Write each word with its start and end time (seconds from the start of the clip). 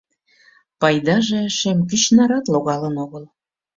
Пайдаже 0.81 1.41
шем 1.57 1.79
кӱч 1.89 2.03
нарат 2.17 2.45
логалын 2.53 2.95
огыл. 3.03 3.23